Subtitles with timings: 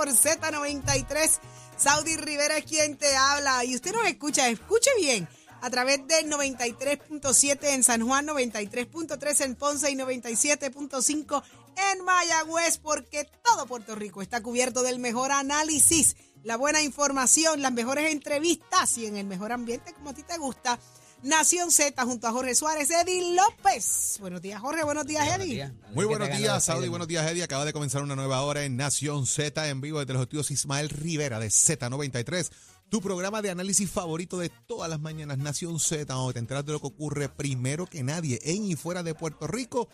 [0.00, 1.40] Por Z93.
[1.76, 5.28] Saudi Rivera es quien te habla y usted nos escucha, escuche bien,
[5.60, 11.42] a través del 93.7 en San Juan, 93.3 en Ponce y 97.5
[11.92, 17.72] en Mayagüez, porque todo Puerto Rico está cubierto del mejor análisis, la buena información, las
[17.72, 20.78] mejores entrevistas y en el mejor ambiente como a ti te gusta.
[21.22, 24.16] Nación Z junto a Jorge Suárez, Eddie López.
[24.20, 24.82] Buenos días, Jorge.
[24.84, 25.70] Buenos días, Eddie.
[25.92, 26.88] Muy buenos días, Saudi.
[26.88, 27.42] Buenos días, Eddie.
[27.42, 30.88] Acaba de comenzar una nueva hora en Nación Z en vivo desde los estudios Ismael
[30.88, 32.50] Rivera de Z93.
[32.88, 36.72] Tu programa de análisis favorito de todas las mañanas, Nación Z, donde te enteras de
[36.72, 39.88] lo que ocurre primero que nadie en y fuera de Puerto Rico.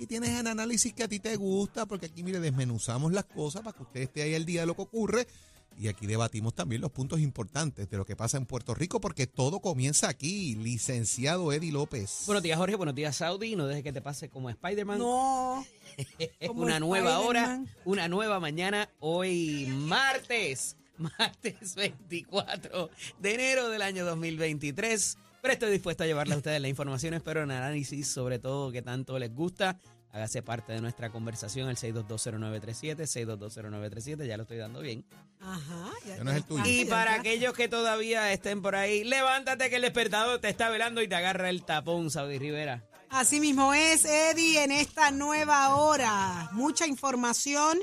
[0.00, 3.62] Y tienes el análisis que a ti te gusta, porque aquí, mire, desmenuzamos las cosas
[3.62, 5.28] para que usted esté ahí al día de lo que ocurre
[5.78, 9.26] y aquí debatimos también los puntos importantes de lo que pasa en Puerto Rico, porque
[9.26, 10.54] todo comienza aquí.
[10.56, 12.24] Licenciado Eddie López.
[12.26, 12.76] Buenos días, Jorge.
[12.76, 13.56] Buenos días, Saudi.
[13.56, 14.98] No dejes que te pase como Spider-Man.
[14.98, 15.64] No.
[16.54, 18.88] una nueva hora, una nueva mañana.
[19.00, 20.76] Hoy, martes.
[21.18, 25.18] Martes 24 de enero del año 2023.
[25.40, 28.82] Pero estoy dispuesto a llevarle a ustedes la información, espero un análisis sobre todo que
[28.82, 29.80] tanto les gusta.
[30.12, 35.06] Hágase parte de nuestra conversación al 6220937, 6220937, ya lo estoy dando bien.
[35.40, 35.90] Ajá.
[36.06, 36.64] Ya no es el tuyo.
[36.66, 41.00] Y para aquellos que todavía estén por ahí, levántate que el despertador te está velando
[41.00, 42.86] y te agarra el tapón, Saudi Rivera.
[43.08, 46.50] Así mismo es, Eddie, en esta nueva hora.
[46.52, 47.78] Mucha información,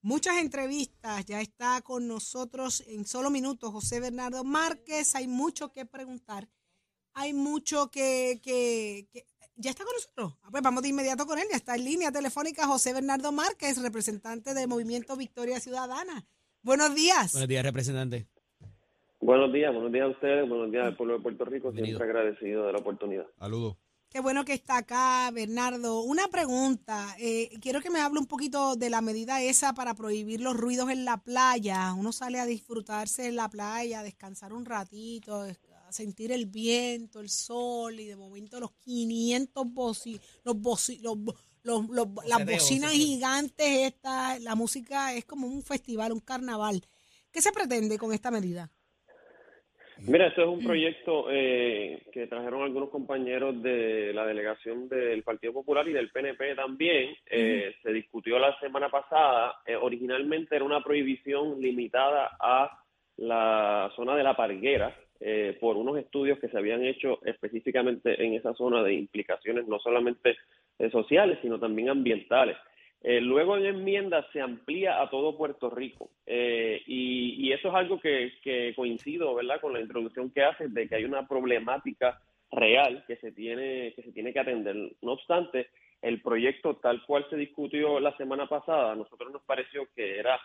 [0.00, 1.26] muchas entrevistas.
[1.26, 5.14] Ya está con nosotros en solo minutos José Bernardo Márquez.
[5.16, 6.48] Hay mucho que preguntar.
[7.12, 10.34] Hay mucho que, que, que ya está con nosotros.
[10.42, 11.46] Ah, pues vamos de inmediato con él.
[11.50, 16.26] Ya está en línea telefónica José Bernardo Márquez, representante del Movimiento Victoria Ciudadana.
[16.62, 17.32] Buenos días.
[17.32, 18.26] Buenos días, representante.
[19.20, 21.98] Buenos días, buenos días a ustedes, buenos días al pueblo de Puerto Rico, Bienvenido.
[21.98, 23.24] siempre agradecido de la oportunidad.
[23.38, 23.76] Saludos.
[24.10, 26.02] Qué bueno que está acá, Bernardo.
[26.02, 27.16] Una pregunta.
[27.18, 30.90] eh, quiero que me hable un poquito de la medida esa para prohibir los ruidos
[30.90, 31.92] en la playa.
[31.94, 35.46] Uno sale a disfrutarse en la playa, a descansar un ratito,
[35.94, 41.16] sentir el viento, el sol y de momento los 500 boci, los boci, los,
[41.62, 43.06] los- los- las bocinas boceteo.
[43.06, 46.80] gigantes, esta, la música es como un festival, un carnaval.
[47.32, 48.70] ¿Qué se pretende con esta medida?
[49.98, 55.52] Mira, esto es un proyecto eh, que trajeron algunos compañeros de la delegación del Partido
[55.52, 57.14] Popular y del PNP también.
[57.30, 59.54] Eh, Se discutió la semana pasada.
[59.64, 62.76] Eh, originalmente era una prohibición limitada a
[63.18, 64.94] la zona de la Parguera
[65.26, 69.78] eh, por unos estudios que se habían hecho específicamente en esa zona de implicaciones no
[69.78, 70.36] solamente
[70.78, 72.58] eh, sociales, sino también ambientales.
[73.02, 77.98] Eh, luego en enmienda se amplía a todo Puerto Rico Eh, y, eso es algo
[78.00, 79.60] que, que coincido, ¿verdad?
[79.60, 82.20] Con la introducción que haces de que hay una problemática
[82.50, 84.76] real que se tiene que se tiene que atender.
[85.00, 85.68] No obstante,
[86.02, 90.38] el proyecto tal cual se discutió la semana pasada, a nosotros nos pareció que era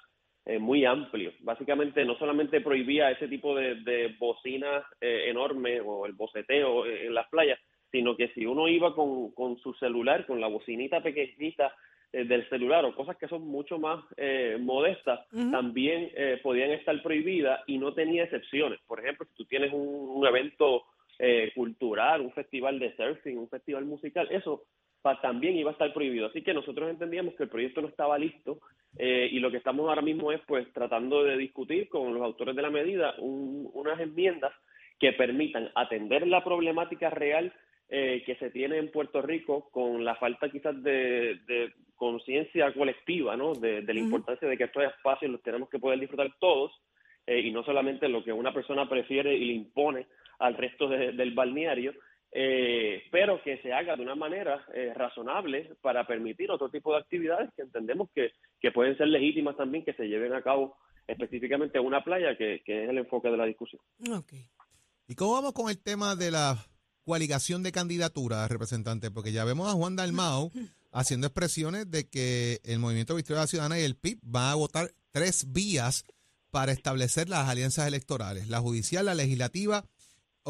[0.49, 1.31] eh, muy amplio.
[1.41, 7.05] Básicamente no solamente prohibía ese tipo de, de bocinas eh, enormes o el boceteo eh,
[7.07, 7.59] en las playas,
[7.91, 11.73] sino que si uno iba con, con su celular, con la bocinita pequeñita
[12.11, 15.51] eh, del celular o cosas que son mucho más eh, modestas, Ujú.
[15.51, 18.79] también eh, podían estar prohibidas y no tenía excepciones.
[18.87, 20.83] Por ejemplo, si tú tienes un, un evento
[21.19, 24.63] eh, cultural, un festival de surfing, un festival musical, eso
[25.01, 26.27] pa- también iba a estar prohibido.
[26.27, 28.59] Así que nosotros entendíamos que el proyecto no estaba listo
[28.97, 32.55] eh, y lo que estamos ahora mismo es pues tratando de discutir con los autores
[32.55, 34.51] de la medida un- unas enmiendas
[34.99, 37.53] que permitan atender la problemática real
[37.91, 43.35] eh, que se tiene en Puerto Rico con la falta quizás de, de conciencia colectiva,
[43.35, 43.53] ¿no?
[43.55, 46.71] De, de la importancia de que estos espacios los tenemos que poder disfrutar todos
[47.27, 50.07] eh, y no solamente lo que una persona prefiere y le impone
[50.39, 51.93] al resto de- del balneario,
[52.31, 56.99] eh, pero que se haga de una manera eh, razonable para permitir otro tipo de
[56.99, 60.77] actividades que entendemos que, que pueden ser legítimas también que se lleven a cabo
[61.07, 63.81] específicamente en una playa, que, que es el enfoque de la discusión.
[64.11, 64.33] Ok.
[65.07, 66.57] ¿Y cómo vamos con el tema de la
[67.03, 69.09] coaligación de candidaturas, representante?
[69.09, 70.51] Porque ya vemos a Juan Dalmau
[70.91, 75.51] haciendo expresiones de que el Movimiento Victoria Ciudadana y el PIB van a votar tres
[75.51, 76.05] vías
[76.51, 79.85] para establecer las alianzas electorales, la judicial, la legislativa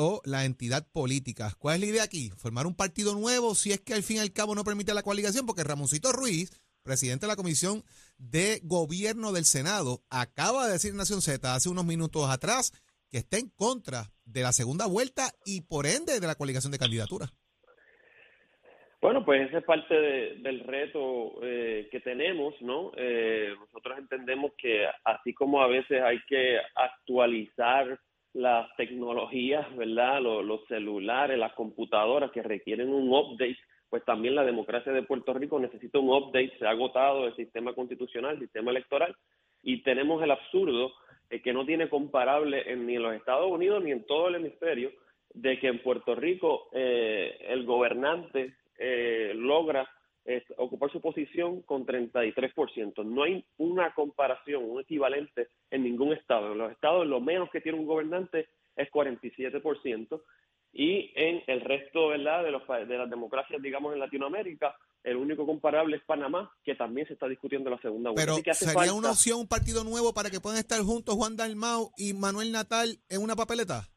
[0.01, 1.51] o la entidad política.
[1.59, 2.29] ¿Cuál es la idea aquí?
[2.37, 5.03] ¿Formar un partido nuevo si es que al fin y al cabo no permite la
[5.03, 5.45] coaligación?
[5.45, 6.51] Porque Ramoncito Ruiz,
[6.83, 7.83] presidente de la Comisión
[8.17, 12.71] de Gobierno del Senado, acaba de decir Nación Z hace unos minutos atrás
[13.11, 16.79] que está en contra de la segunda vuelta y por ende de la coaligación de
[16.79, 17.33] candidaturas.
[19.01, 22.91] Bueno, pues ese es parte de- del reto eh, que tenemos, ¿no?
[22.95, 27.99] Eh, nosotros entendemos que así como a veces hay que actualizar
[28.33, 30.21] las tecnologías, ¿verdad?
[30.21, 33.57] Los, celulares, las computadoras que requieren un update,
[33.89, 37.73] pues también la democracia de Puerto Rico necesita un update, se ha agotado el sistema
[37.73, 39.15] constitucional, el sistema electoral,
[39.63, 40.93] Y tenemos el absurdo
[41.29, 44.35] eh, que no tiene comparable en, ni en los Estados Unidos ni en todo el
[44.35, 44.91] hemisferio,
[45.33, 49.89] de que en Puerto Rico eh, el gobernante eh, logra
[50.57, 53.05] ocupar su posición con 33%.
[53.05, 56.51] No hay una comparación, un equivalente en ningún estado.
[56.51, 60.21] En los estados lo menos que tiene un gobernante es 47%
[60.71, 62.43] y en el resto ¿verdad?
[62.43, 67.07] De, los, de las democracias, digamos, en Latinoamérica, el único comparable es Panamá, que también
[67.07, 68.33] se está discutiendo la segunda vuelta.
[68.43, 72.13] Pero ¿sería una opción un partido nuevo para que puedan estar juntos Juan Dalmau y
[72.13, 73.89] Manuel Natal en una papeleta?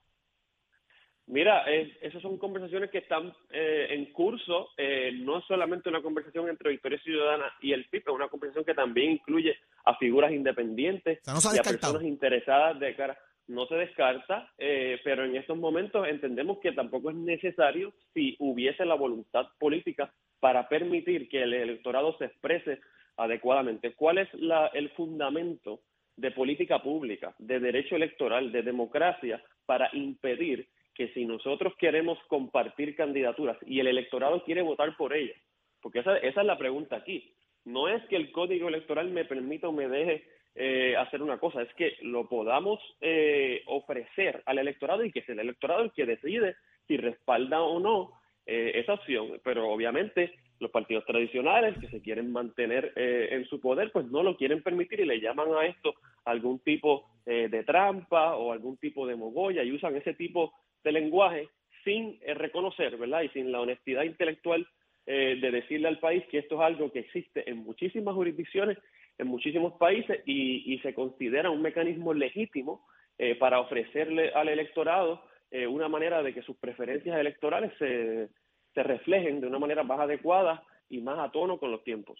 [1.32, 1.64] Mira,
[2.02, 7.00] esas son conversaciones que están eh, en curso, eh, no solamente una conversación entre Victoria
[7.02, 9.56] Ciudadana y el PIB, es una conversación que también incluye
[9.86, 13.18] a figuras independientes y a personas interesadas de cara
[13.48, 18.84] no se descarta, eh, pero en estos momentos entendemos que tampoco es necesario si hubiese
[18.84, 22.80] la voluntad política para permitir que el electorado se exprese
[23.16, 23.94] adecuadamente.
[23.94, 25.80] ¿Cuál es la, el fundamento
[26.14, 32.94] de política pública, de derecho electoral, de democracia, para impedir que si nosotros queremos compartir
[32.94, 35.36] candidaturas y el electorado quiere votar por ellas,
[35.80, 37.34] porque esa, esa es la pregunta aquí,
[37.64, 40.24] no es que el código electoral me permita o me deje
[40.54, 45.34] eh, hacer una cosa, es que lo podamos eh, ofrecer al electorado y que sea
[45.34, 46.56] el electorado el que decide
[46.86, 48.12] si respalda o no
[48.44, 49.40] eh, esa opción.
[49.42, 54.36] Pero obviamente los partidos tradicionales que se quieren mantener en su poder, pues no lo
[54.36, 55.94] quieren permitir y le llaman a esto
[56.24, 61.48] algún tipo de trampa o algún tipo de mogolla y usan ese tipo de lenguaje
[61.84, 63.22] sin reconocer, ¿verdad?
[63.22, 64.66] Y sin la honestidad intelectual
[65.04, 68.78] de decirle al país que esto es algo que existe en muchísimas jurisdicciones
[69.18, 72.84] en muchísimos países y, se considera un mecanismo legítimo
[73.18, 78.28] eh, para ofrecerle al electorado eh, una manera de que sus preferencias electorales se
[78.74, 82.18] reflejen de una manera más adecuada y más a tono con los tiempos.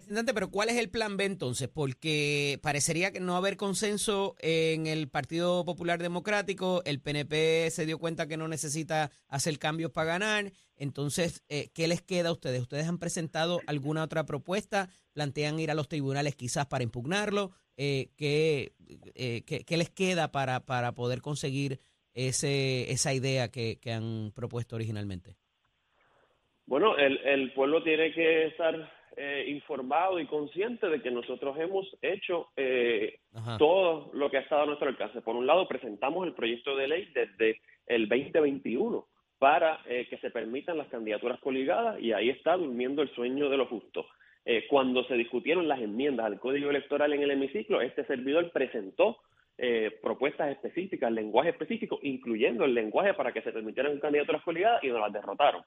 [0.00, 1.68] Representante, pero ¿cuál es el plan B entonces?
[1.68, 7.98] Porque parecería que no haber consenso en el Partido Popular Democrático, el PNP se dio
[7.98, 12.62] cuenta que no necesita hacer cambios para ganar, entonces, eh, ¿qué les queda a ustedes?
[12.62, 14.88] ¿Ustedes han presentado alguna otra propuesta?
[15.12, 17.50] ¿Plantean ir a los tribunales quizás para impugnarlo?
[17.76, 18.72] Eh, ¿qué,
[19.14, 21.80] eh, qué, les queda para, para poder conseguir
[22.14, 25.36] ese, esa idea que, que han propuesto originalmente?
[26.64, 31.94] Bueno, el, el pueblo tiene que estar eh, informado y consciente de que nosotros hemos
[32.00, 33.18] hecho eh,
[33.58, 35.20] todo lo que ha estado a nuestro alcance.
[35.20, 39.06] Por un lado, presentamos el proyecto de ley desde el 2021
[39.38, 43.58] para eh, que se permitan las candidaturas coligadas y ahí está durmiendo el sueño de
[43.58, 44.06] lo justo.
[44.70, 49.18] cuando se discutieron las enmiendas al Código Electoral en el hemiciclo, este servidor presentó
[50.00, 55.00] propuestas específicas, lenguaje específico, incluyendo el lenguaje para que se permitieran candidaturas coligadas y nos
[55.00, 55.62] las derrotaron.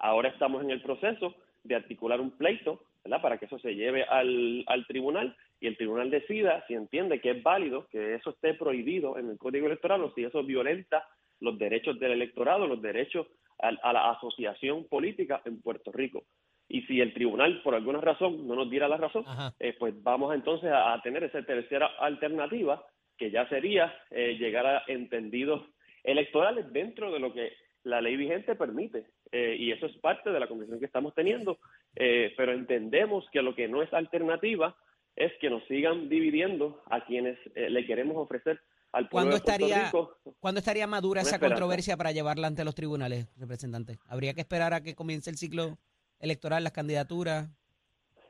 [0.00, 1.36] Ahora estamos en el proceso
[1.66, 3.22] de articular un pleito, ¿verdad?
[3.22, 7.30] Para que eso se lleve al, al tribunal y el tribunal decida si entiende que
[7.30, 11.04] es válido que eso esté prohibido en el Código Electoral o si eso violenta
[11.40, 13.26] los derechos del electorado, los derechos
[13.58, 16.24] a, la asociación política en Puerto Rico.
[16.68, 19.24] Y si el tribunal, por alguna razón, no nos diera la razón,
[19.60, 22.84] eh, pues vamos entonces a, tener esa tercera alternativa,
[23.16, 25.62] que ya sería eh, llegar a entendidos
[26.02, 27.52] electorales dentro de lo que
[27.84, 29.06] la ley vigente permite.
[29.32, 31.58] Eh, y eso es parte de la conversación que estamos teniendo,
[31.96, 34.76] eh, pero entendemos que lo que no es alternativa
[35.16, 38.60] es que nos sigan dividiendo a quienes eh, le queremos ofrecer
[38.92, 40.18] al pueblo de Puerto estaría, Rico.
[40.38, 43.98] ¿Cuándo estaría madura esa controversia para llevarla ante los tribunales, representantes?
[44.08, 45.78] ¿Habría que esperar a que comience el ciclo
[46.20, 47.48] electoral, las candidaturas?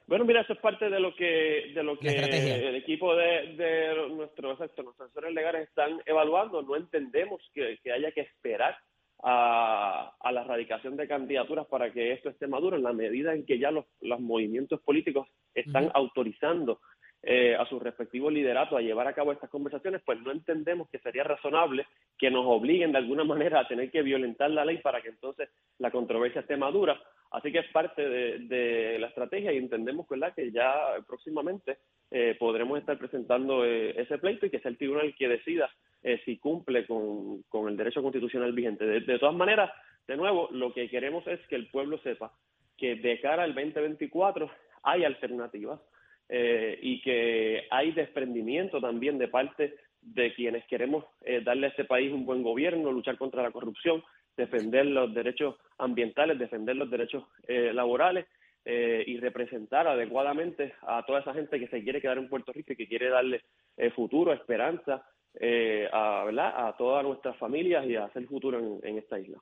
[0.07, 4.09] Bueno, mira, eso es parte de lo que de lo que el equipo de, de
[4.11, 6.63] nuestros, nuestros asesores legales están evaluando.
[6.63, 8.77] No entendemos que, que haya que esperar
[9.23, 13.59] a, la erradicación de candidaturas para que esto esté maduro en la medida en que
[13.59, 16.81] ya los, los movimientos políticos están autorizando
[17.29, 21.01] eh, a su respectivo liderato a llevar a cabo estas conversaciones, pues no entendemos que
[21.01, 21.85] sería razonable
[22.17, 25.51] que nos obliguen de alguna manera a tener que violentar la ley para que entonces
[25.79, 26.97] la controversia esté madura.
[27.33, 30.33] Así que es parte de, la estrategia y entendemos ¿verdad?
[30.35, 30.73] que ya
[31.07, 31.79] próximamente
[32.11, 35.69] eh, podremos estar presentando eh, ese pleito y que sea el tribunal que decida
[36.05, 38.87] eh, si cumple con, el derecho constitucional vigente.
[38.87, 39.73] De, todas maneras,
[40.07, 42.33] de nuevo, lo que queremos es que el pueblo sepa
[42.79, 44.49] que de cara al 2024
[44.85, 45.81] hay alternativas
[46.29, 51.85] eh, y que hay desprendimiento también de parte de quienes queremos eh, darle a este
[51.85, 54.03] país un buen gobierno, luchar contra la corrupción,
[54.37, 58.27] defender los derechos ambientales, defender los derechos laborales
[58.67, 62.77] y representar adecuadamente a toda esa gente que se quiere quedar en Puerto Rico y
[62.77, 63.43] que quiere darle
[63.95, 65.07] futuro, esperanza
[65.39, 66.23] eh, a,
[66.69, 69.39] a todas nuestras familias y a hacer futuro en, esta isla.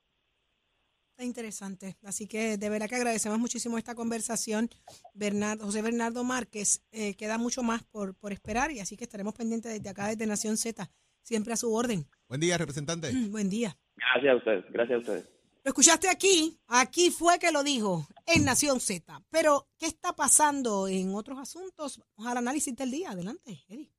[1.23, 1.97] Interesante.
[2.03, 4.71] Así que de verdad que agradecemos muchísimo esta conversación.
[5.13, 9.35] Bernardo, José Bernardo Márquez, eh, queda mucho más por, por esperar y así que estaremos
[9.35, 10.91] pendientes desde acá, desde Nación Z,
[11.23, 12.07] siempre a su orden.
[12.29, 13.13] Buen día, representante.
[13.31, 13.77] Buen día.
[13.97, 15.35] Gracias a ustedes, gracias a ustedes.
[15.65, 19.23] Lo escuchaste aquí, aquí fue que lo dijo, en Nación Z.
[19.31, 22.03] Pero, ¿qué está pasando en otros asuntos?
[22.17, 23.13] Vamos al análisis del día.
[23.13, 23.91] Adelante, Eddie.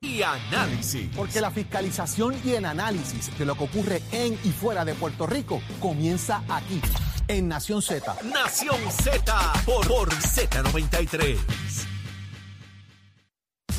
[0.00, 1.10] Y análisis.
[1.16, 5.26] Porque la fiscalización y el análisis de lo que ocurre en y fuera de Puerto
[5.26, 6.80] Rico comienza aquí,
[7.28, 8.16] en Nación Z.
[8.24, 11.38] Nación Z por, por Z93.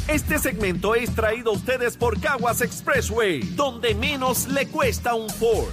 [0.08, 5.70] Este segmento es traído a ustedes por Caguas Expressway, donde menos le cuesta un Ford.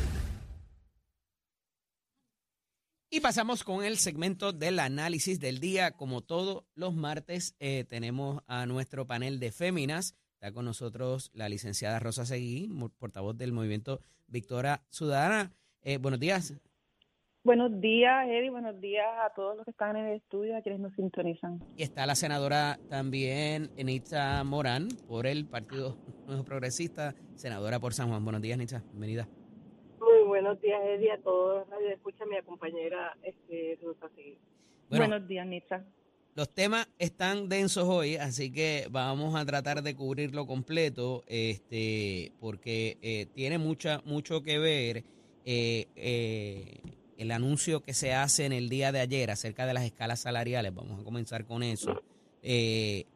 [3.08, 5.92] Y pasamos con el segmento del análisis del día.
[5.92, 10.14] Como todos los martes, eh, tenemos a nuestro panel de féminas.
[10.46, 13.98] Está con nosotros la licenciada Rosa Seguí, portavoz del movimiento
[14.28, 15.52] Victoria Ciudadana.
[15.82, 16.54] Eh, buenos días.
[17.42, 18.50] Buenos días, Eddie.
[18.50, 21.58] Buenos días a todos los que están en el estudio, a quienes nos sintonizan.
[21.76, 25.96] Y está la senadora también, Nitza Morán, por el Partido
[26.28, 28.22] Nuevo Progresista, senadora por San Juan.
[28.22, 28.84] Buenos días, Nitza.
[28.90, 29.26] Bienvenida.
[29.98, 31.68] Muy buenos días, Eddie, a todos.
[31.70, 34.38] Radio escucha mi compañera este, Rosa Seguí.
[34.90, 35.84] Bueno, Buenos días, Nitza.
[36.36, 42.98] Los temas están densos hoy, así que vamos a tratar de cubrirlo completo, este, porque
[43.00, 45.02] eh, tiene mucha, mucho que ver
[45.46, 46.82] eh, eh,
[47.16, 50.74] el anuncio que se hace en el día de ayer acerca de las escalas salariales.
[50.74, 52.02] Vamos a comenzar con eso,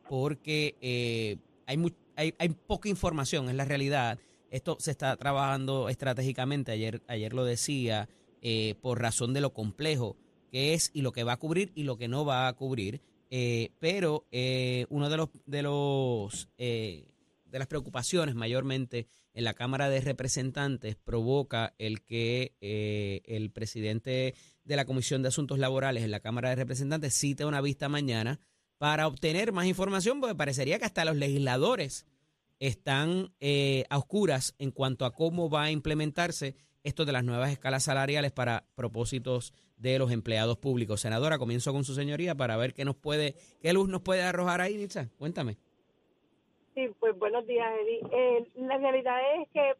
[0.09, 1.37] porque
[1.67, 4.19] hay, hay, hay poca información, es la realidad.
[4.51, 8.09] Esto se está trabajando estratégicamente, ayer, ayer lo decía,
[8.81, 10.17] por razón de lo complejo
[10.51, 13.01] que es y lo que va a cubrir y lo que no va a cubrir.
[13.31, 17.07] Eh, pero eh, uno de los de los eh,
[17.51, 24.35] de las preocupaciones mayormente en la Cámara de Representantes provoca el que eh, el presidente
[24.65, 28.41] de la Comisión de Asuntos Laborales en la Cámara de Representantes cite una vista mañana
[28.79, 32.07] para obtener más información, porque parecería que hasta los legisladores
[32.61, 37.51] están eh, a oscuras en cuanto a cómo va a implementarse esto de las nuevas
[37.51, 41.01] escalas salariales para propósitos de los empleados públicos.
[41.01, 44.61] Senadora, comienzo con su señoría para ver qué nos puede, qué luz nos puede arrojar
[44.61, 45.09] ahí, Nitza.
[45.19, 45.57] Cuéntame.
[46.75, 48.01] Sí, pues buenos días, Eddie.
[48.13, 49.75] Eh, la realidad es que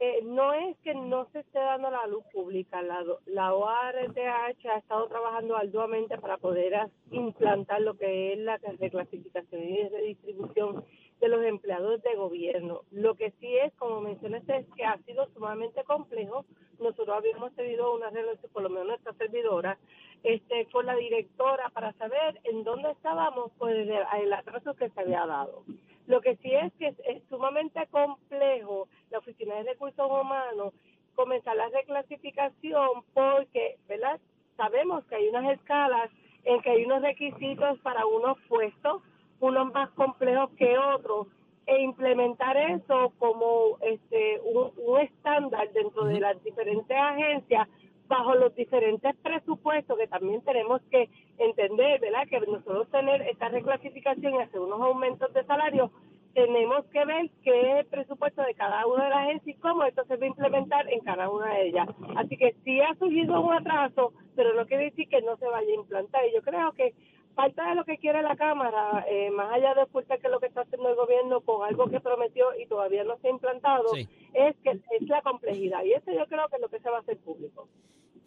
[0.00, 2.82] eh, no es que no se esté dando la luz pública.
[2.82, 9.62] La, la ORTH ha estado trabajando arduamente para poder implantar lo que es la reclasificación
[9.62, 10.84] y redistribución
[11.20, 12.82] de los empleados de gobierno.
[12.90, 16.44] Lo que sí es, como mencionaste, es que ha sido sumamente complejo.
[16.78, 19.78] Nosotros habíamos tenido una relación, por lo menos nuestra servidora,
[20.22, 25.26] este, con la directora para saber en dónde estábamos pues el, atraso que se había
[25.26, 25.64] dado.
[26.06, 30.74] Lo que sí es que es, es sumamente complejo la Oficina de Recursos Humanos
[31.14, 34.20] comenzar la reclasificación porque, ¿verdad?
[34.56, 36.10] Sabemos que hay unas escalas
[36.44, 39.02] en que hay unos requisitos para unos puestos,
[39.44, 41.28] unos más complejos que otros,
[41.66, 47.68] e implementar eso como este un, un estándar dentro de las diferentes agencias
[48.06, 51.08] bajo los diferentes presupuestos que también tenemos que
[51.38, 52.28] entender, ¿verdad?
[52.28, 55.90] Que nosotros tener esta reclasificación y hacer unos aumentos de salario,
[56.34, 59.84] tenemos que ver qué es el presupuesto de cada una de las agencias y cómo
[59.84, 61.88] esto se va a implementar en cada una de ellas.
[62.16, 65.70] Así que sí ha surgido un atraso, pero no quiere decir que no se vaya
[65.70, 66.26] a implantar.
[66.26, 66.92] Y yo creo que
[67.34, 70.46] parte de lo que quiere la Cámara, eh, más allá de ocultar que lo que
[70.46, 74.08] está haciendo el gobierno con algo que prometió y todavía no se ha implantado, Sí.
[74.32, 75.84] es que es la complejidad.
[75.84, 77.68] Y eso yo creo que es lo que se va a hacer público.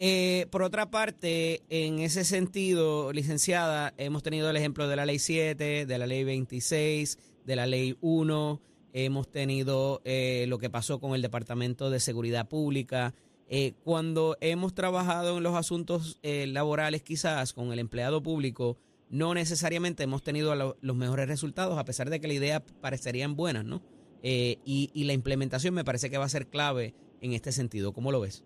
[0.00, 5.18] Eh, por otra parte, en ese sentido, licenciada, hemos tenido el ejemplo de la ley
[5.18, 8.60] 7, de la ley 26, de la ley 1,
[8.92, 13.12] hemos tenido eh, lo que pasó con el Departamento de Seguridad Pública.
[13.48, 18.76] Eh, cuando hemos trabajado en los asuntos eh, laborales, quizás con el empleado público,
[19.10, 23.36] no necesariamente hemos tenido lo- los mejores resultados, a pesar de que la idea parecerían
[23.36, 23.80] buenas, ¿no?
[24.22, 27.92] Eh, y, y la implementación me parece que va a ser clave en este sentido.
[27.92, 28.44] ¿Cómo lo ves?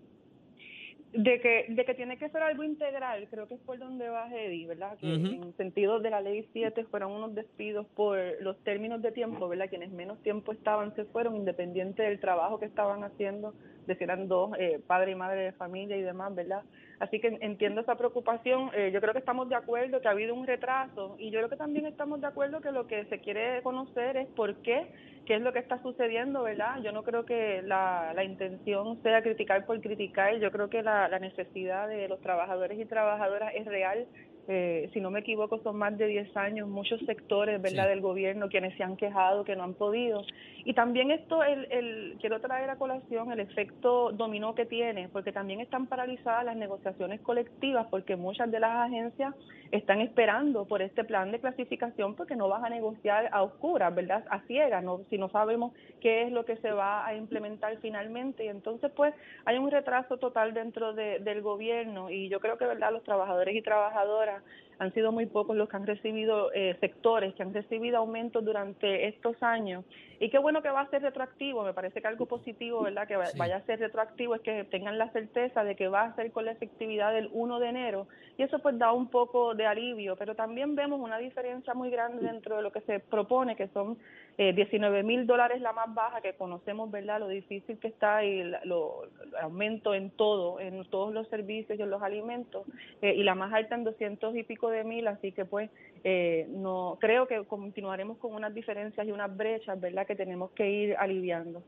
[1.14, 4.34] De que, de que tiene que ser algo integral, creo que es por donde va
[4.34, 4.96] Eddie, ¿verdad?
[4.98, 9.46] Que en sentido de la ley 7 fueron unos despidos por los términos de tiempo,
[9.46, 9.68] ¿verdad?
[9.68, 13.52] Quienes menos tiempo estaban se fueron, independiente del trabajo que estaban haciendo,
[13.86, 16.62] de si eran dos, eh, padre y madre de familia y demás, ¿verdad?
[17.02, 18.70] Así que entiendo esa preocupación.
[18.74, 21.48] Eh, yo creo que estamos de acuerdo que ha habido un retraso y yo creo
[21.48, 24.86] que también estamos de acuerdo que lo que se quiere conocer es por qué,
[25.26, 26.80] qué es lo que está sucediendo, ¿verdad?
[26.80, 30.38] Yo no creo que la, la intención sea criticar por criticar.
[30.38, 34.06] Yo creo que la, la necesidad de los trabajadores y trabajadoras es real.
[34.48, 37.88] Eh, si no me equivoco, son más de 10 años, muchos sectores ¿verdad?
[37.88, 40.22] del gobierno quienes se han quejado que no han podido.
[40.64, 45.32] Y también esto, el, el, quiero traer a colación el efecto dominó que tiene, porque
[45.32, 49.34] también están paralizadas las negociaciones colectivas, porque muchas de las agencias
[49.70, 54.24] están esperando por este plan de clasificación, porque no vas a negociar a oscuras, ¿verdad?
[54.28, 55.00] A ciegas, ¿no?
[55.08, 58.44] si no sabemos qué es lo que se va a implementar finalmente.
[58.44, 62.66] Y entonces, pues, hay un retraso total dentro de, del gobierno y yo creo que,
[62.66, 66.76] ¿verdad?, los trabajadores y trabajadoras para han sido muy pocos los que han recibido eh,
[66.80, 69.84] sectores que han recibido aumentos durante estos años
[70.18, 73.08] y qué bueno que va a ser retroactivo, me parece que algo positivo, ¿verdad?
[73.08, 76.30] Que vaya a ser retroactivo es que tengan la certeza de que va a ser
[76.30, 78.06] con la efectividad del 1 de enero
[78.38, 82.26] y eso pues da un poco de alivio, pero también vemos una diferencia muy grande
[82.26, 83.98] dentro de lo que se propone, que son
[84.38, 87.20] eh, 19 mil dólares la más baja, que conocemos, ¿verdad?
[87.20, 89.02] Lo difícil que está y lo,
[89.40, 92.66] aumento en todo, en todos los servicios y en los alimentos,
[93.02, 95.70] eh, y la más alta en 200 y pico de mil, así que pues
[96.04, 100.06] eh, no creo que continuaremos con unas diferencias y unas brechas, ¿verdad?
[100.16, 101.62] tenemos que ir aliviando.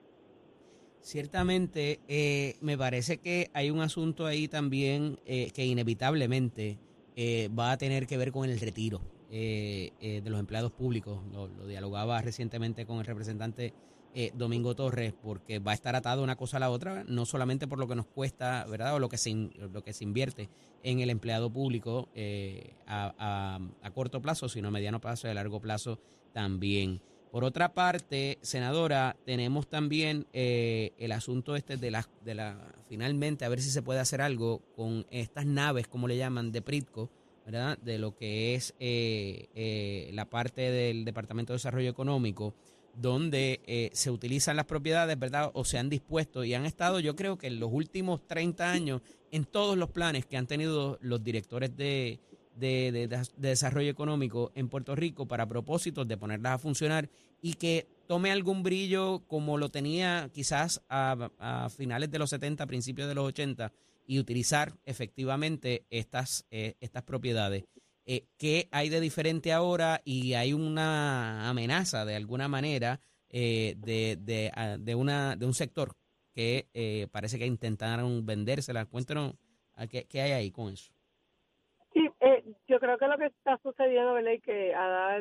[1.05, 6.79] Ciertamente, eh, me parece que hay un asunto ahí también eh, que inevitablemente
[7.15, 11.21] eh, va a tener que ver con el retiro de los empleados públicos.
[11.31, 13.75] Lo, dialogaba recientemente con el representante
[14.35, 17.78] Domingo Torres, porque va a estar atado una cosa a la otra, no solamente por
[17.78, 18.94] lo que nos cuesta, ¿verdad?
[18.94, 20.49] O lo que se, lo que se invierte
[20.83, 22.09] en el empleado público
[22.87, 25.99] a, a corto plazo, sino a mediano plazo y a largo plazo
[26.33, 27.00] también.
[27.35, 33.44] Por otra parte, senadora, tenemos también eh, el asunto este de la, de la, finalmente,
[33.44, 37.11] a ver si se puede hacer algo con estas naves, como le llaman, de Pritco,
[37.44, 37.76] ¿verdad?
[37.78, 42.54] De lo que es eh, eh, la parte del Departamento de Desarrollo Económico,
[42.97, 45.51] donde se utilizan las propiedades, ¿verdad?
[45.55, 49.03] O se han dispuesto y han estado, yo creo que en los últimos 30 años,
[49.31, 52.21] en todos los planes que han tenido los directores de,
[52.57, 57.09] de, desarrollo económico en Puerto Rico para propósitos de ponerlas a funcionar
[57.42, 63.09] y que tome algún brillo como lo tenía quizás a, finales de los 70, principios
[63.09, 63.73] de los 80
[64.07, 67.64] y utilizar efectivamente estas, eh, estas propiedades.
[68.07, 70.01] Eh, ¿Qué hay de diferente ahora?
[70.05, 75.95] Y hay una amenaza de alguna manera eh, de, de, de, una, de un sector
[76.35, 78.87] que eh, parece que intentaron vendérsela.
[78.87, 79.35] Cuéntanos
[79.90, 80.93] ¿qué, qué hay ahí con eso.
[81.93, 84.33] Sí, eh, yo creo que lo que está sucediendo, ¿verdad?
[84.33, 85.21] Y que ha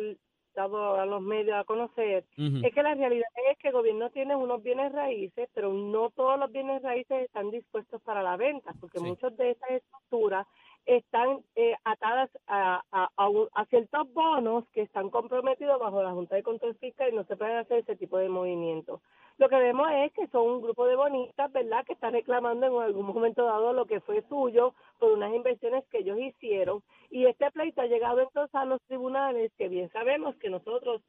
[0.56, 4.36] dado a los medios a conocer, es que la realidad es que el gobierno tiene
[4.36, 9.00] unos bienes raíces, pero no todos los bienes raíces están dispuestos para la venta, porque
[9.00, 10.46] muchos de estas estructuras
[10.86, 16.44] están eh, atadas a, a, a, ciertos bonos que están comprometidos bajo la Junta de
[16.44, 19.02] Control Fiscal y no se pueden hacer ese tipo de movimientos.
[19.38, 22.84] Lo que vemos es que son un grupo de bonistas, ¿verdad?, que están reclamando en
[22.84, 26.84] algún momento dado lo que fue suyo por unas inversiones que ellos hicieron.
[27.10, 31.02] Y este pleito ha llegado entonces a los tribunales, que bien sabemos que nosotros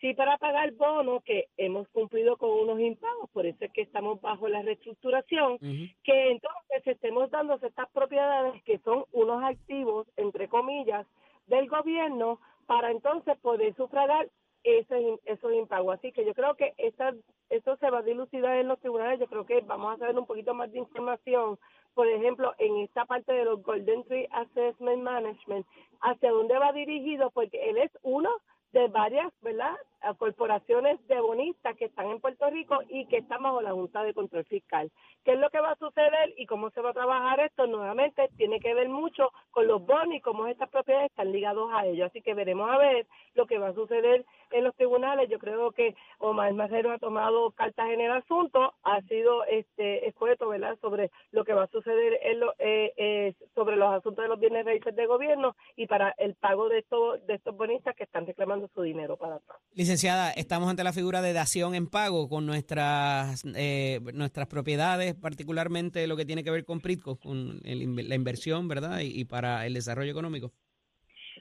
[0.00, 4.20] sí para pagar bonos que hemos cumplido con unos impagos, por eso es que estamos
[4.20, 11.06] bajo la reestructuración, que entonces estemos dando estas propiedades que son unos activos, entre comillas,
[11.46, 14.28] del gobierno para entonces poder sufragar
[14.62, 15.98] ese, esos impagos.
[15.98, 17.12] Así que yo creo que esta,
[17.48, 19.18] esto se va a dilucidar en los tribunales.
[19.20, 21.58] Yo creo que vamos a saber un poquito más de información,
[21.94, 25.66] por ejemplo, en esta parte de los Golden Tree Assessment Management,
[26.00, 28.30] hacia dónde va dirigido, porque él es uno
[28.72, 29.76] de varias, ¿verdad?
[30.18, 34.14] Corporaciones de bonistas que están en Puerto Rico y que están bajo la Junta de
[34.14, 34.90] Control Fiscal.
[35.24, 37.66] ¿Qué es lo que va a suceder y cómo se va a trabajar esto?
[37.66, 41.86] Nuevamente tiene que ver mucho con los bonos y cómo estas propiedades están ligados a
[41.86, 42.08] ellos.
[42.08, 45.28] Así que veremos a ver lo que va a suceder en los tribunales.
[45.28, 50.48] Yo creo que Omar Marrero ha tomado cartas en el asunto, ha sido este escueto,
[50.48, 54.28] ¿verdad?, sobre lo que va a suceder en lo, eh, eh, sobre los asuntos de
[54.28, 58.04] los bienes raíces de gobierno y para el pago de estos de estos bonistas que
[58.04, 59.58] están reclamando su dinero para atrás.
[59.90, 66.06] Licenciada, estamos ante la figura de dación en pago con nuestras eh, nuestras propiedades, particularmente
[66.06, 69.00] lo que tiene que ver con Pritco, con la inversión, ¿verdad?
[69.02, 70.52] Y, para el desarrollo económico.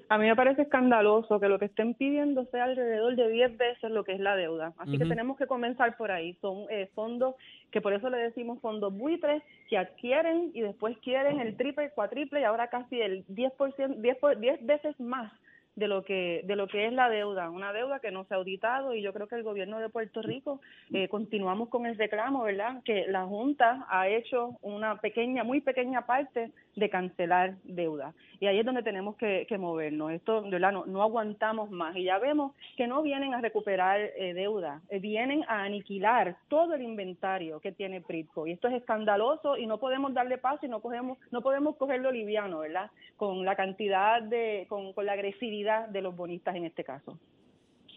[0.09, 3.91] A mí me parece escandaloso que lo que estén pidiendo sea alrededor de 10 veces
[3.91, 4.73] lo que es la deuda.
[4.79, 6.35] Así que tenemos que comenzar por ahí.
[6.41, 7.35] Son eh, fondos
[7.69, 12.41] que por eso le decimos fondos buitres que adquieren y después quieren el triple, cuatriple
[12.41, 15.31] y ahora casi el 10%, 10, 10 veces más
[15.79, 18.37] de lo que de lo que es la deuda, una deuda que no se ha
[18.37, 20.59] auditado y yo creo que el gobierno de Puerto Rico
[20.93, 22.83] eh, continuamos con el reclamo, ¿verdad?
[22.83, 28.59] Que la Junta ha hecho una pequeña, muy pequeña parte de cancelar deuda y ahí
[28.59, 30.11] es donde tenemos que, movernos.
[30.11, 30.71] Esto, ¿verdad?
[30.71, 34.99] No, no, aguantamos más y ya vemos que no vienen a recuperar eh, deuda, eh,
[34.99, 39.77] vienen a aniquilar todo el inventario que tiene Pritco y esto es escandaloso y no
[39.79, 42.91] podemos darle paso y no cogemos, no podemos cogerlo liviano, ¿verdad?
[43.17, 47.19] Con la cantidad de, con, con la agresividad de los bonistas en este caso.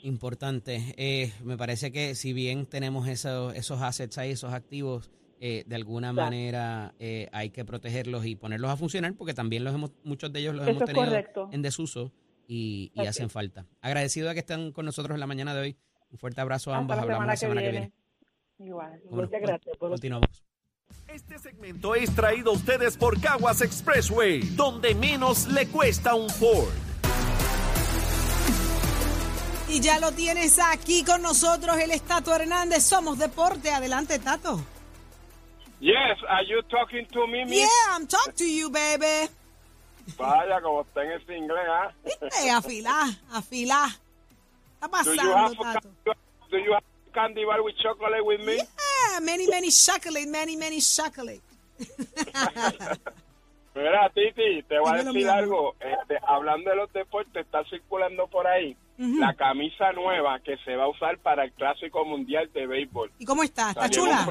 [0.03, 0.95] Importante.
[0.97, 5.75] Eh, me parece que si bien tenemos esos, esos assets ahí, esos activos, eh, de
[5.75, 10.33] alguna manera eh, hay que protegerlos y ponerlos a funcionar porque también los hemos, muchos
[10.33, 12.13] de ellos los hemos tenido en desuso
[12.47, 13.67] y, hacen falta.
[13.81, 15.77] Agradecido a que estén con nosotros en la mañana de hoy.
[16.11, 16.99] Un fuerte abrazo a ambos.
[16.99, 17.93] Hablamos la semana que viene.
[18.59, 19.01] Igual.
[19.11, 19.77] Muchas gracias.
[19.79, 20.45] Continuamos.
[21.09, 26.92] Este segmento es traído a ustedes por Caguas Expressway, donde menos le cuesta un Ford.
[29.73, 32.85] Y ya lo tienes aquí con nosotros, el Tato Hernández.
[32.85, 33.71] Somos Deporte.
[33.71, 34.61] Adelante, Tato.
[35.81, 39.31] Yes, are you talking to me, Yeah, I'm talking to you, baby.
[40.19, 41.91] Vaya, como está en ese inglés, ¿ah?
[42.05, 42.51] ¿Viste?
[42.51, 43.87] Afilá, afilá.
[44.75, 45.89] Está pasando, Tato.
[46.51, 48.57] Do you have candy bar with chocolate with me?
[48.57, 51.41] Yeah, many, many chocolate, many, many chocolate.
[53.75, 55.77] Mira, Titi, te voy a decir algo.
[55.81, 58.77] Este, hablando de los deportes, está circulando por ahí
[59.19, 63.11] la camisa nueva que se va a usar para el Clásico Mundial de Béisbol.
[63.19, 63.71] ¿Y cómo está?
[63.71, 64.27] ¿Está chula?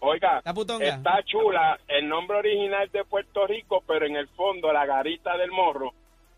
[0.00, 0.42] Oiga,
[0.80, 1.78] está chula.
[1.86, 5.92] El nombre original de Puerto Rico, pero en el fondo la garita del morro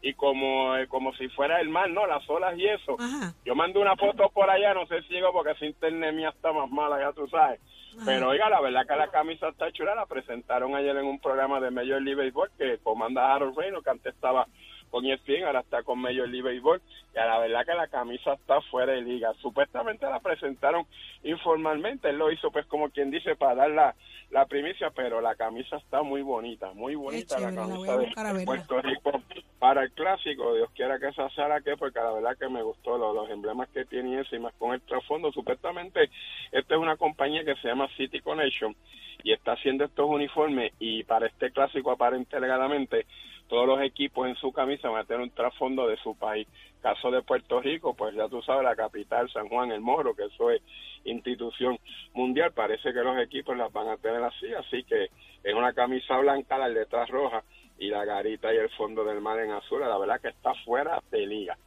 [0.05, 2.07] y como eh, como si fuera el mar, ¿no?
[2.07, 2.96] Las olas y eso.
[3.44, 6.52] Yo mandé una foto por allá, no sé si llego porque esa internet mía está
[6.52, 7.61] más mala, ya tú sabes.
[8.05, 11.61] Pero oiga, la verdad que la camisa está chula, la presentaron ayer en un programa
[11.61, 14.46] de Major League Baseball que comanda Harold Reynolds, que antes estaba
[14.92, 16.83] con ESPN, ahora está con Major League Baseball,
[17.14, 19.33] y a la verdad que la camisa está fuera de liga.
[19.40, 20.87] Supuestamente la presentaron
[21.24, 23.94] informalmente, él lo hizo pues como quien dice para dar la,
[24.31, 29.12] la primicia, pero la camisa está muy bonita, muy bonita la camisa de Puerto Rico
[29.59, 32.62] para el clásico, Dios quiera que esa sea la que, porque la verdad que me
[32.62, 35.33] gustó los, los emblemas que tiene ese y más con el trasfondo.
[35.33, 36.11] Supuestamente,
[36.50, 38.76] esta es una compañía que se llama City Connection
[39.22, 43.07] y está haciendo estos uniformes y para este clásico aparente legalmente
[43.53, 46.49] todos los equipos en su camisa van a tener un trasfondo de su país.
[46.81, 50.25] Caso de Puerto Rico, pues ya tú sabes, la capital, San Juan, el Moro, que
[50.25, 50.62] eso es
[51.05, 51.79] institución
[52.15, 55.11] mundial, parece que los equipos las van a tener así, así que
[55.45, 57.45] es una camisa blanca, las letras rojas
[57.79, 61.03] y la garita y el fondo del mar en azul, la verdad que está fuera
[61.11, 61.59] de liga.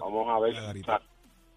[0.00, 0.54] Vamos a ver.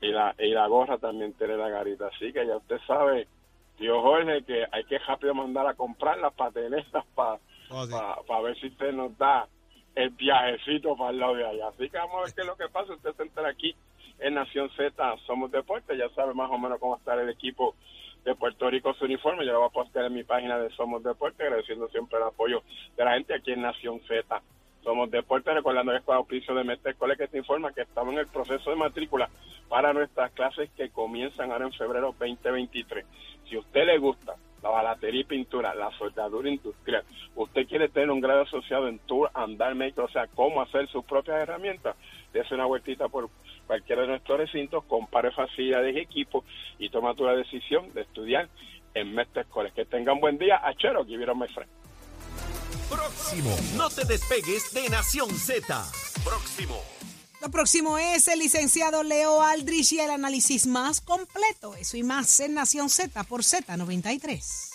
[0.02, 3.30] y, la, y la gorra también tiene la garita, así que ya usted sabe,
[3.78, 7.40] tío Jorge, que hay que rápido mandar a comprar las patenetas para
[7.70, 9.48] oh, ver si usted nos da
[9.96, 11.68] el viajecito para el lado de allá.
[11.70, 12.94] Así que vamos a ver qué es lo que pasa.
[12.94, 13.76] Usted se entera aquí
[14.20, 15.98] en Nación Z, Somos Deportes.
[15.98, 17.76] Ya sabe más o menos cómo está el equipo
[18.24, 19.46] de Puerto Rico su uniforme.
[19.46, 22.64] Yo lo voy a postear en mi página de Somos Deportes, agradeciendo siempre el apoyo
[22.98, 24.42] de la gente aquí en Nación Z.
[24.84, 28.14] Somos Deportes, recordando que es con auspicio de Mestre Cole que te informa que estamos
[28.14, 29.30] en el proceso de matrícula
[29.68, 33.06] para nuestras clases que comienzan ahora en febrero 2023.
[33.50, 37.04] Si a usted le gusta la balatería y pintura, la soldadura industrial,
[37.36, 41.06] usted quiere tener un grado asociado en Tour Andar Maker, o sea, cómo hacer sus
[41.06, 41.96] propias herramientas,
[42.34, 43.30] dése una vueltita por
[43.68, 46.44] cualquiera de nuestros recintos, compare facilidades y equipos
[46.80, 48.50] y toma tu decisión de estudiar
[48.94, 49.76] en Mestre College.
[49.76, 50.60] Que tengan buen día.
[50.64, 51.70] Achero, que vieron my friend.
[52.90, 53.56] Próximo.
[53.78, 55.62] No te despegues de Nación Z.
[56.24, 56.99] Próximo.
[57.42, 61.74] Lo próximo es el licenciado Leo Aldrich y el análisis más completo.
[61.76, 64.69] Eso y más en Nación Z por Z93.